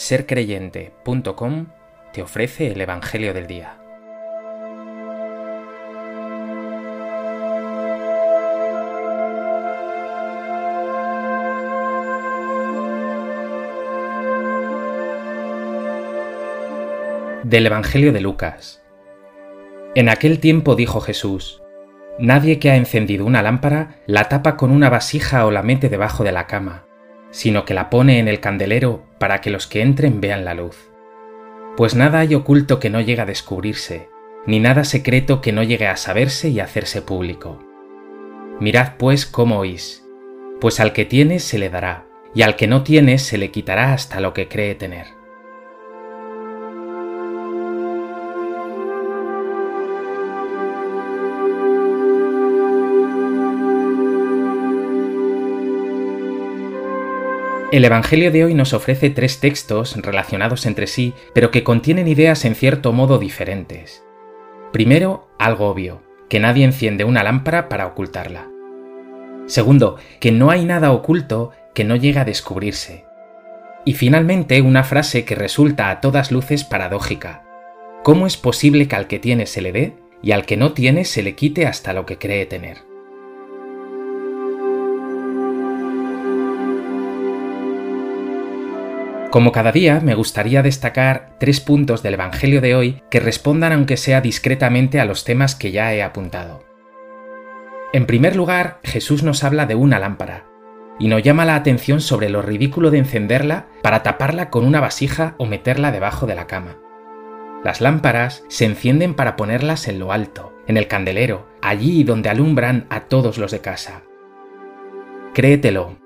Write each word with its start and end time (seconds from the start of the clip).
sercreyente.com 0.00 1.66
te 2.14 2.22
ofrece 2.22 2.72
el 2.72 2.80
Evangelio 2.80 3.34
del 3.34 3.46
Día. 3.46 3.76
Del 17.44 17.66
Evangelio 17.66 18.14
de 18.14 18.22
Lucas. 18.22 18.82
En 19.94 20.08
aquel 20.08 20.40
tiempo 20.40 20.76
dijo 20.76 21.02
Jesús, 21.02 21.62
Nadie 22.18 22.58
que 22.58 22.70
ha 22.70 22.76
encendido 22.76 23.26
una 23.26 23.42
lámpara 23.42 23.96
la 24.06 24.30
tapa 24.30 24.56
con 24.56 24.70
una 24.70 24.88
vasija 24.88 25.44
o 25.44 25.50
la 25.50 25.62
mete 25.62 25.90
debajo 25.90 26.24
de 26.24 26.32
la 26.32 26.46
cama, 26.46 26.86
sino 27.30 27.64
que 27.64 27.74
la 27.74 27.90
pone 27.90 28.18
en 28.18 28.28
el 28.28 28.40
candelero 28.40 29.04
para 29.18 29.40
que 29.40 29.50
los 29.50 29.66
que 29.66 29.82
entren 29.82 30.20
vean 30.20 30.44
la 30.44 30.54
luz. 30.54 30.90
Pues 31.76 31.94
nada 31.94 32.20
hay 32.20 32.34
oculto 32.34 32.80
que 32.80 32.90
no 32.90 33.00
llegue 33.00 33.22
a 33.22 33.26
descubrirse, 33.26 34.08
ni 34.46 34.58
nada 34.58 34.84
secreto 34.84 35.40
que 35.40 35.52
no 35.52 35.62
llegue 35.62 35.86
a 35.86 35.96
saberse 35.96 36.48
y 36.48 36.60
hacerse 36.60 37.02
público. 37.02 37.58
Mirad 38.58 38.96
pues 38.98 39.26
cómo 39.26 39.58
oís, 39.58 40.04
pues 40.60 40.80
al 40.80 40.92
que 40.92 41.04
tiene 41.04 41.38
se 41.38 41.58
le 41.58 41.70
dará, 41.70 42.06
y 42.34 42.42
al 42.42 42.56
que 42.56 42.66
no 42.66 42.82
tiene 42.82 43.18
se 43.18 43.38
le 43.38 43.50
quitará 43.50 43.92
hasta 43.92 44.20
lo 44.20 44.34
que 44.34 44.48
cree 44.48 44.74
tener. 44.74 45.19
El 57.72 57.84
Evangelio 57.84 58.32
de 58.32 58.44
hoy 58.44 58.54
nos 58.54 58.72
ofrece 58.72 59.10
tres 59.10 59.38
textos 59.38 59.94
relacionados 59.94 60.66
entre 60.66 60.88
sí, 60.88 61.14
pero 61.32 61.52
que 61.52 61.62
contienen 61.62 62.08
ideas 62.08 62.44
en 62.44 62.56
cierto 62.56 62.92
modo 62.92 63.18
diferentes. 63.18 64.02
Primero, 64.72 65.28
algo 65.38 65.68
obvio, 65.68 66.02
que 66.28 66.40
nadie 66.40 66.64
enciende 66.64 67.04
una 67.04 67.22
lámpara 67.22 67.68
para 67.68 67.86
ocultarla. 67.86 68.48
Segundo, 69.46 69.98
que 70.18 70.32
no 70.32 70.50
hay 70.50 70.64
nada 70.64 70.90
oculto 70.90 71.52
que 71.72 71.84
no 71.84 71.94
llegue 71.94 72.18
a 72.18 72.24
descubrirse. 72.24 73.04
Y 73.84 73.94
finalmente, 73.94 74.60
una 74.62 74.82
frase 74.82 75.24
que 75.24 75.36
resulta 75.36 75.90
a 75.90 76.00
todas 76.00 76.32
luces 76.32 76.64
paradójica. 76.64 77.44
¿Cómo 78.02 78.26
es 78.26 78.36
posible 78.36 78.88
que 78.88 78.96
al 78.96 79.06
que 79.06 79.20
tiene 79.20 79.46
se 79.46 79.60
le 79.60 79.70
dé 79.70 79.94
y 80.22 80.32
al 80.32 80.44
que 80.44 80.56
no 80.56 80.72
tiene 80.72 81.04
se 81.04 81.22
le 81.22 81.36
quite 81.36 81.68
hasta 81.68 81.92
lo 81.92 82.04
que 82.04 82.18
cree 82.18 82.46
tener? 82.46 82.89
Como 89.30 89.52
cada 89.52 89.70
día, 89.70 90.00
me 90.00 90.16
gustaría 90.16 90.60
destacar 90.60 91.36
tres 91.38 91.60
puntos 91.60 92.02
del 92.02 92.14
Evangelio 92.14 92.60
de 92.60 92.74
hoy 92.74 93.02
que 93.10 93.20
respondan 93.20 93.72
aunque 93.72 93.96
sea 93.96 94.20
discretamente 94.20 94.98
a 94.98 95.04
los 95.04 95.22
temas 95.22 95.54
que 95.54 95.70
ya 95.70 95.94
he 95.94 96.02
apuntado. 96.02 96.64
En 97.92 98.06
primer 98.06 98.34
lugar, 98.34 98.80
Jesús 98.82 99.22
nos 99.22 99.44
habla 99.44 99.66
de 99.66 99.76
una 99.76 100.00
lámpara, 100.00 100.46
y 100.98 101.06
nos 101.06 101.22
llama 101.22 101.44
la 101.44 101.54
atención 101.54 102.00
sobre 102.00 102.28
lo 102.28 102.42
ridículo 102.42 102.90
de 102.90 102.98
encenderla 102.98 103.68
para 103.82 104.02
taparla 104.02 104.50
con 104.50 104.64
una 104.66 104.80
vasija 104.80 105.36
o 105.38 105.46
meterla 105.46 105.92
debajo 105.92 106.26
de 106.26 106.34
la 106.34 106.48
cama. 106.48 106.78
Las 107.62 107.80
lámparas 107.80 108.42
se 108.48 108.64
encienden 108.64 109.14
para 109.14 109.36
ponerlas 109.36 109.86
en 109.86 110.00
lo 110.00 110.12
alto, 110.12 110.52
en 110.66 110.76
el 110.76 110.88
candelero, 110.88 111.46
allí 111.62 112.02
donde 112.02 112.30
alumbran 112.30 112.86
a 112.90 113.02
todos 113.02 113.38
los 113.38 113.52
de 113.52 113.60
casa. 113.60 114.02
Créetelo, 115.34 115.98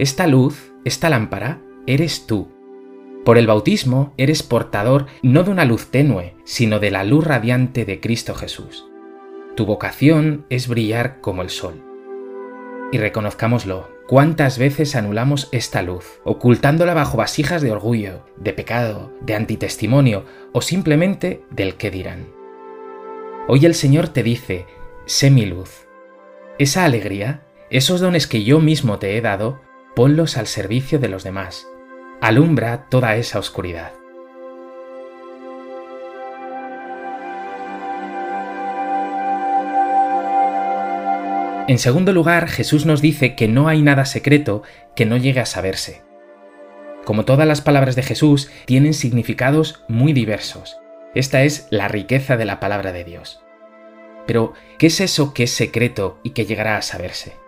esta 0.00 0.26
luz, 0.26 0.72
esta 0.84 1.08
lámpara, 1.08 1.60
eres 1.86 2.26
tú 2.26 2.53
por 3.24 3.38
el 3.38 3.46
bautismo 3.46 4.12
eres 4.18 4.42
portador 4.42 5.06
no 5.22 5.44
de 5.44 5.50
una 5.50 5.64
luz 5.64 5.86
tenue, 5.90 6.36
sino 6.44 6.78
de 6.78 6.90
la 6.90 7.04
luz 7.04 7.24
radiante 7.24 7.86
de 7.86 7.98
Cristo 7.98 8.34
Jesús. 8.34 8.84
Tu 9.56 9.64
vocación 9.64 10.44
es 10.50 10.68
brillar 10.68 11.20
como 11.22 11.40
el 11.40 11.48
sol. 11.48 11.82
Y 12.92 12.98
reconozcámoslo, 12.98 13.88
¿cuántas 14.06 14.58
veces 14.58 14.94
anulamos 14.94 15.48
esta 15.52 15.80
luz, 15.80 16.20
ocultándola 16.24 16.92
bajo 16.92 17.16
vasijas 17.16 17.62
de 17.62 17.72
orgullo, 17.72 18.26
de 18.36 18.52
pecado, 18.52 19.10
de 19.22 19.34
antitestimonio 19.34 20.26
o 20.52 20.60
simplemente 20.60 21.42
del 21.50 21.76
que 21.76 21.90
dirán? 21.90 22.26
Hoy 23.48 23.64
el 23.64 23.74
Señor 23.74 24.08
te 24.08 24.22
dice, 24.22 24.66
sé 25.06 25.30
mi 25.30 25.46
luz. 25.46 25.86
Esa 26.58 26.84
alegría, 26.84 27.46
esos 27.70 28.00
dones 28.00 28.26
que 28.26 28.44
yo 28.44 28.60
mismo 28.60 28.98
te 28.98 29.16
he 29.16 29.20
dado, 29.22 29.60
ponlos 29.96 30.36
al 30.36 30.46
servicio 30.46 30.98
de 30.98 31.08
los 31.08 31.24
demás 31.24 31.66
alumbra 32.24 32.86
toda 32.88 33.16
esa 33.16 33.38
oscuridad. 33.38 33.92
En 41.68 41.78
segundo 41.78 42.14
lugar, 42.14 42.48
Jesús 42.48 42.86
nos 42.86 43.02
dice 43.02 43.34
que 43.34 43.46
no 43.46 43.68
hay 43.68 43.82
nada 43.82 44.06
secreto 44.06 44.62
que 44.96 45.04
no 45.04 45.18
llegue 45.18 45.40
a 45.40 45.46
saberse. 45.46 46.00
Como 47.04 47.26
todas 47.26 47.46
las 47.46 47.60
palabras 47.60 47.94
de 47.94 48.02
Jesús, 48.02 48.50
tienen 48.64 48.94
significados 48.94 49.84
muy 49.86 50.14
diversos. 50.14 50.78
Esta 51.14 51.42
es 51.42 51.66
la 51.68 51.88
riqueza 51.88 52.38
de 52.38 52.46
la 52.46 52.58
palabra 52.58 52.92
de 52.92 53.04
Dios. 53.04 53.42
Pero, 54.26 54.54
¿qué 54.78 54.86
es 54.86 55.02
eso 55.02 55.34
que 55.34 55.42
es 55.42 55.50
secreto 55.50 56.20
y 56.22 56.30
que 56.30 56.46
llegará 56.46 56.78
a 56.78 56.82
saberse? 56.82 57.43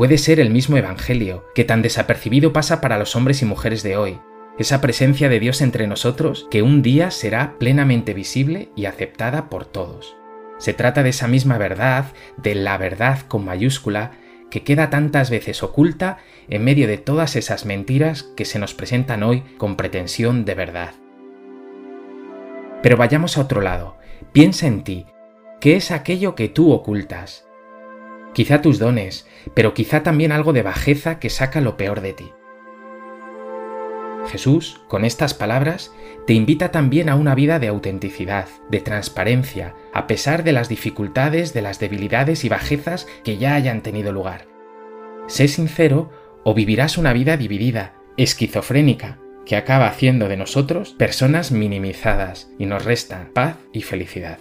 Puede 0.00 0.16
ser 0.16 0.40
el 0.40 0.48
mismo 0.48 0.78
Evangelio, 0.78 1.44
que 1.54 1.64
tan 1.64 1.82
desapercibido 1.82 2.54
pasa 2.54 2.80
para 2.80 2.96
los 2.96 3.14
hombres 3.16 3.42
y 3.42 3.44
mujeres 3.44 3.82
de 3.82 3.98
hoy, 3.98 4.18
esa 4.58 4.80
presencia 4.80 5.28
de 5.28 5.38
Dios 5.38 5.60
entre 5.60 5.86
nosotros 5.86 6.48
que 6.50 6.62
un 6.62 6.80
día 6.80 7.10
será 7.10 7.58
plenamente 7.58 8.14
visible 8.14 8.70
y 8.74 8.86
aceptada 8.86 9.50
por 9.50 9.66
todos. 9.66 10.16
Se 10.56 10.72
trata 10.72 11.02
de 11.02 11.10
esa 11.10 11.28
misma 11.28 11.58
verdad, 11.58 12.06
de 12.38 12.54
la 12.54 12.78
verdad 12.78 13.20
con 13.28 13.44
mayúscula, 13.44 14.12
que 14.50 14.62
queda 14.62 14.88
tantas 14.88 15.28
veces 15.28 15.62
oculta 15.62 16.16
en 16.48 16.64
medio 16.64 16.88
de 16.88 16.96
todas 16.96 17.36
esas 17.36 17.66
mentiras 17.66 18.22
que 18.22 18.46
se 18.46 18.58
nos 18.58 18.72
presentan 18.72 19.22
hoy 19.22 19.42
con 19.58 19.76
pretensión 19.76 20.46
de 20.46 20.54
verdad. 20.54 20.94
Pero 22.82 22.96
vayamos 22.96 23.36
a 23.36 23.42
otro 23.42 23.60
lado. 23.60 23.98
Piensa 24.32 24.66
en 24.66 24.82
ti. 24.82 25.04
¿Qué 25.60 25.76
es 25.76 25.90
aquello 25.90 26.34
que 26.34 26.48
tú 26.48 26.72
ocultas? 26.72 27.49
Quizá 28.34 28.62
tus 28.62 28.78
dones, 28.78 29.26
pero 29.54 29.74
quizá 29.74 30.02
también 30.02 30.32
algo 30.32 30.52
de 30.52 30.62
bajeza 30.62 31.18
que 31.18 31.30
saca 31.30 31.60
lo 31.60 31.76
peor 31.76 32.00
de 32.00 32.12
ti. 32.12 32.32
Jesús, 34.28 34.80
con 34.88 35.04
estas 35.04 35.34
palabras, 35.34 35.92
te 36.26 36.34
invita 36.34 36.70
también 36.70 37.08
a 37.08 37.16
una 37.16 37.34
vida 37.34 37.58
de 37.58 37.68
autenticidad, 37.68 38.46
de 38.70 38.80
transparencia, 38.80 39.74
a 39.92 40.06
pesar 40.06 40.44
de 40.44 40.52
las 40.52 40.68
dificultades, 40.68 41.52
de 41.52 41.62
las 41.62 41.80
debilidades 41.80 42.44
y 42.44 42.48
bajezas 42.48 43.06
que 43.24 43.38
ya 43.38 43.54
hayan 43.54 43.82
tenido 43.82 44.12
lugar. 44.12 44.46
Sé 45.26 45.48
sincero 45.48 46.10
o 46.44 46.54
vivirás 46.54 46.98
una 46.98 47.12
vida 47.12 47.36
dividida, 47.36 47.94
esquizofrénica, 48.16 49.18
que 49.46 49.56
acaba 49.56 49.88
haciendo 49.88 50.28
de 50.28 50.36
nosotros 50.36 50.94
personas 50.98 51.50
minimizadas 51.50 52.50
y 52.58 52.66
nos 52.66 52.84
resta 52.84 53.30
paz 53.34 53.56
y 53.72 53.82
felicidad. 53.82 54.38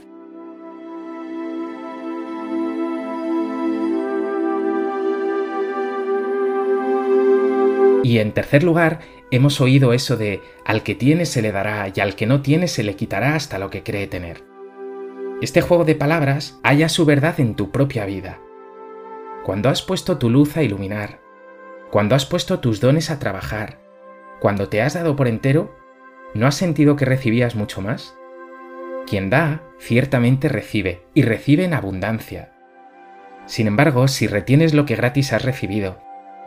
Y 8.04 8.20
en 8.20 8.32
tercer 8.32 8.64
lugar, 8.64 9.00
hemos 9.32 9.60
oído 9.62 9.94
eso 9.94 10.18
de 10.18 10.42
al 10.66 10.84
que 10.84 10.96
tiene 10.96 11.26
se 11.26 11.42
le 11.42 11.52
dará 11.52 11.92
y 11.94 12.00
al 12.00 12.16
que 12.16 12.26
no 12.26 12.42
tiene 12.42 12.68
se 12.68 12.84
le 12.84 12.96
quitará 12.96 13.36
hasta 13.36 13.60
lo 13.60 13.70
que 13.70 13.84
cree 13.84 14.08
tener. 14.08 14.44
Este 15.42 15.62
juego 15.62 15.86
de 15.86 15.96
palabras 15.96 16.60
halla 16.64 16.90
su 16.90 17.06
verdad 17.06 17.40
en 17.40 17.56
tu 17.56 17.72
propia 17.72 18.06
vida. 18.06 18.40
Cuando 19.44 19.69
has 19.69 19.81
puesto 19.81 20.18
tu 20.18 20.30
luz 20.30 20.57
a 20.57 20.63
iluminar, 20.63 21.19
cuando 21.92 22.16
has 22.16 22.25
puesto 22.25 22.60
tus 22.60 22.80
dones 22.81 23.10
a 23.10 23.19
trabajar, 23.19 23.80
cuando 24.40 24.69
te 24.69 24.81
has 24.81 24.94
dado 24.94 25.16
por 25.16 25.28
entero, 25.28 25.75
¿no 26.34 26.46
has 26.46 26.56
sentido 26.56 26.96
que 26.96 27.06
recibías 27.06 27.56
mucho 27.56 27.81
más? 27.81 28.16
Quien 29.07 29.30
da, 29.30 29.63
ciertamente 29.80 30.50
recibe, 30.50 31.04
y 31.13 31.24
recibe 31.24 31.63
en 31.63 31.74
abundancia. 31.74 32.51
Sin 33.46 33.66
embargo, 33.66 34.07
si 34.07 34.28
retienes 34.28 34.74
lo 34.74 34.86
que 34.86 34.96
gratis 34.96 35.34
has 35.34 35.44
recibido, 35.44 36.00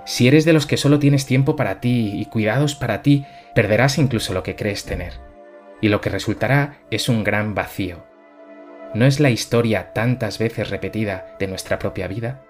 si 0.04 0.26
eres 0.26 0.44
de 0.44 0.52
los 0.52 0.66
que 0.66 0.76
solo 0.76 0.99
tienes 0.99 1.26
tiempo 1.26 1.54
para 1.54 1.81
ti 1.81 2.12
y 2.14 2.26
cuidados 2.26 2.75
para 2.75 3.02
ti, 3.02 3.25
perderás 3.54 3.99
incluso 3.99 4.34
lo 4.34 4.43
que 4.43 4.56
crees 4.56 4.84
tener. 4.84 5.14
Y 5.81 5.88
lo 5.88 6.00
que 6.00 6.10
resultará 6.10 6.81
es 6.90 7.08
un 7.08 7.22
gran 7.22 7.54
vacío. 7.54 8.04
¿No 8.94 9.06
es 9.06 9.20
la 9.20 9.31
historia 9.31 9.93
tantas 9.93 10.38
veces 10.38 10.70
repetida 10.70 11.37
de 11.38 11.46
nuestra 11.46 11.78
propia 11.78 12.08
vida? 12.08 12.43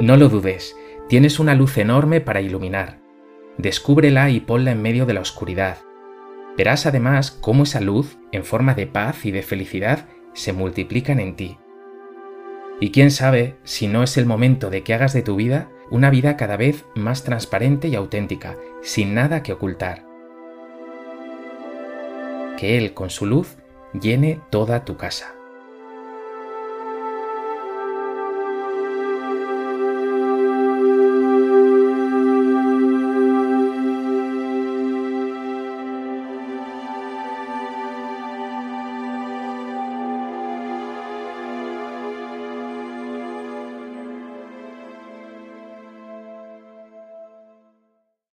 No 0.00 0.16
lo 0.16 0.28
dudes, 0.28 0.76
tienes 1.08 1.38
una 1.38 1.54
luz 1.54 1.78
enorme 1.78 2.20
para 2.20 2.40
iluminar. 2.40 2.98
Descúbrela 3.58 4.30
y 4.30 4.40
ponla 4.40 4.72
en 4.72 4.82
medio 4.82 5.06
de 5.06 5.14
la 5.14 5.20
oscuridad 5.20 5.78
Verás 6.56 6.86
además 6.86 7.30
cómo 7.30 7.62
esa 7.62 7.80
luz, 7.80 8.18
en 8.30 8.44
forma 8.44 8.74
de 8.74 8.86
paz 8.86 9.24
y 9.24 9.30
de 9.30 9.42
felicidad, 9.42 10.06
se 10.34 10.52
multiplican 10.52 11.20
en 11.20 11.36
ti. 11.36 11.58
Y 12.80 12.90
quién 12.90 13.10
sabe 13.10 13.56
si 13.64 13.86
no 13.86 14.02
es 14.02 14.16
el 14.16 14.26
momento 14.26 14.68
de 14.68 14.82
que 14.82 14.94
hagas 14.94 15.12
de 15.12 15.22
tu 15.22 15.36
vida 15.36 15.70
una 15.90 16.10
vida 16.10 16.36
cada 16.36 16.56
vez 16.56 16.84
más 16.94 17.22
transparente 17.22 17.88
y 17.88 17.94
auténtica, 17.94 18.56
sin 18.82 19.14
nada 19.14 19.42
que 19.42 19.52
ocultar. 19.52 20.06
Que 22.56 22.78
Él 22.78 22.94
con 22.94 23.10
su 23.10 23.26
luz 23.26 23.56
llene 23.92 24.40
toda 24.50 24.84
tu 24.84 24.96
casa. 24.96 25.34